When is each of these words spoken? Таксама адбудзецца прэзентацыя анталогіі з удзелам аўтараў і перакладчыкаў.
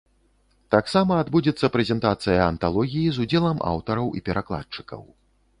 Таксама 0.75 1.19
адбудзецца 1.23 1.69
прэзентацыя 1.75 2.39
анталогіі 2.53 3.09
з 3.19 3.27
удзелам 3.27 3.57
аўтараў 3.73 4.07
і 4.21 4.29
перакладчыкаў. 4.31 5.01